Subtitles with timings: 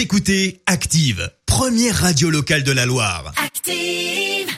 [0.00, 3.34] Vous écoutez Active, première radio locale de la Loire.
[3.36, 4.48] Active.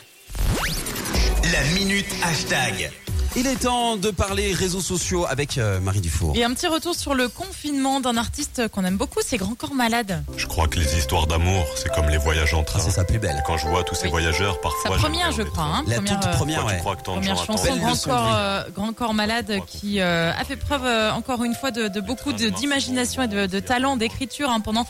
[1.50, 2.92] La minute hashtag.
[3.34, 6.34] Il est temps de parler réseaux sociaux avec euh, Marie Dufour.
[6.36, 9.74] Et un petit retour sur le confinement d'un artiste qu'on aime beaucoup, c'est Grand Corps
[9.74, 10.22] Malade.
[10.36, 12.78] Je crois que les histoires d'amour, c'est comme les voyages en train.
[12.80, 13.42] C'est sa plus belle.
[13.46, 14.10] Quand je vois tous ces Oui.
[14.10, 14.96] voyageurs, Sa parfois.
[14.98, 15.64] première, je crois.
[15.64, 16.80] Hein, La première, toute euh, première, Pourquoi tu ouais.
[16.82, 18.32] crois que de Première chanson, Belle Grand leçon corps, vie.
[18.36, 22.00] euh, Grand corps malade, qui euh, a fait preuve euh, encore une fois de, de
[22.02, 24.86] beaucoup de- d'imagination et de, de talent d'écriture hein, pendant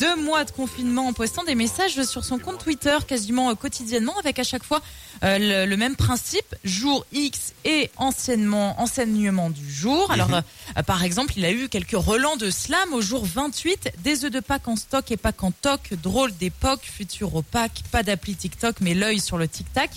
[0.00, 4.14] deux mois de confinement en postant des messages sur son compte Twitter quasiment euh, quotidiennement
[4.18, 4.80] avec à chaque fois
[5.22, 10.10] euh, le, le même principe, jour X et enseignement, enseignement du jour.
[10.10, 14.24] Alors euh, par exemple, il a eu quelques relents de slam au jour 28, des
[14.24, 18.34] œufs de Pâques en stock et Pâques en toc, drôle d'époque, futur opaque, pas d'appli
[18.34, 19.90] TikTok mais l'œil sur le tic-tac.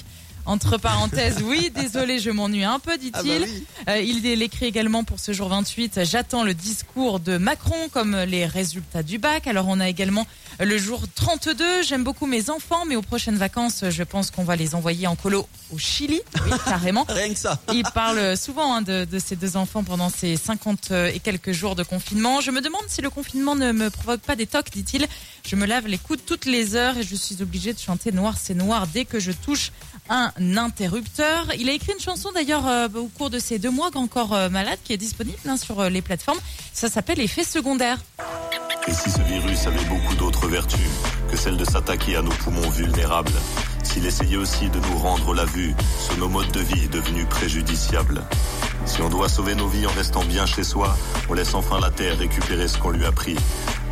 [0.48, 3.12] Entre parenthèses, oui, désolé, je m'ennuie un peu, dit-il.
[3.14, 3.66] Ah bah oui.
[3.88, 6.04] Euh, il l'écrit également pour ce jour 28.
[6.04, 9.48] J'attends le discours de Macron comme les résultats du bac.
[9.48, 10.28] Alors on a également
[10.60, 11.84] le jour 32.
[11.84, 15.16] J'aime beaucoup mes enfants, mais aux prochaines vacances, je pense qu'on va les envoyer en
[15.16, 17.06] colo au Chili, oui, carrément.
[17.08, 17.60] Rien que ça.
[17.74, 21.76] Il parle souvent hein, de, de ses deux enfants pendant ces 50 et quelques jours
[21.76, 22.42] de confinement.
[22.42, 25.08] Je me demande si le confinement ne me provoque pas des tocs, dit-il.
[25.46, 28.36] Je me lave les coudes toutes les heures et je suis obligé de chanter Noir
[28.38, 29.72] c'est noir dès que je touche
[30.10, 31.48] un interrupteur.
[31.58, 34.50] Il a écrit une chanson d'ailleurs euh, au cours de ces deux mois encore euh,
[34.50, 36.40] malade qui est disponible hein, sur euh, les plateformes.
[36.74, 37.98] Ça s'appelle Effet secondaire.
[38.88, 40.80] Et si ce virus avait beaucoup d'autres vertus
[41.30, 43.34] que celle de s'attaquer à nos poumons vulnérables
[43.84, 48.24] S'il essayait aussi de nous rendre la vue sur nos modes de vie devenus préjudiciables?
[48.86, 50.98] Si on doit sauver nos vies en restant bien chez soi,
[51.30, 53.36] on laisse enfin la terre récupérer ce qu'on lui a pris.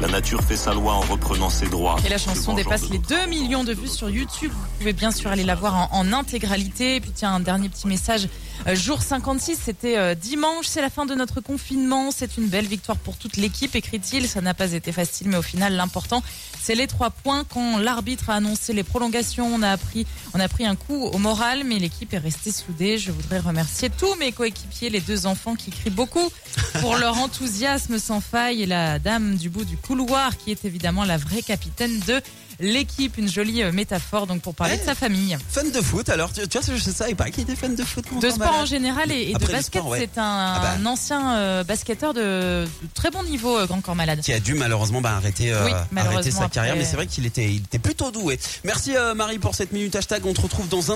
[0.01, 1.97] La nature fait sa loi en reprenant ses droits.
[2.05, 4.51] Et la chanson dépasse les notre 2 millions de vues sur YouTube.
[4.51, 6.97] Vous pouvez bien sûr aller la voir en, en intégralité.
[6.97, 8.27] Et puis tiens, un dernier petit message.
[8.67, 12.09] Euh, jour 56, c'était euh, dimanche, c'est la fin de notre confinement.
[12.11, 14.27] C'est une belle victoire pour toute l'équipe, écrit-il.
[14.27, 16.23] Ça n'a pas été facile, mais au final, l'important,
[16.61, 17.43] c'est les trois points.
[17.43, 21.17] Quand l'arbitre a annoncé les prolongations, on a, appris, on a pris un coup au
[21.17, 22.97] moral, mais l'équipe est restée soudée.
[22.97, 26.29] Je voudrais remercier tous mes coéquipiers, les deux enfants qui crient beaucoup
[26.81, 31.03] pour leur enthousiasme sans faille et la dame du bout du couloir qui est évidemment
[31.05, 32.21] la vraie capitaine de
[32.59, 33.17] l'équipe.
[33.17, 35.37] Une jolie euh, métaphore donc pour parler de sa famille.
[35.49, 38.05] Fan de foot, alors tu, tu vois, je savais pas qu'il était fan de foot.
[38.21, 38.67] De sport en Malade.
[38.67, 39.99] général et, et de Après le basket, sport, ouais.
[40.13, 40.89] c'est un, Ah bah.
[40.89, 42.21] ancien euh, basketteur de,
[42.65, 44.21] de très bon niveau, euh, Grand Corps Malade.
[44.21, 47.07] Qui a dû malheureusement bah, arrêter, euh, Oui, malheureusement, arrêter sa carrière, mais c'est vrai
[47.07, 48.39] qu'il était, il était plutôt doué.
[48.63, 50.25] Merci euh, Marie pour cette minute hashtag.
[50.25, 50.95] On te retrouve dans un.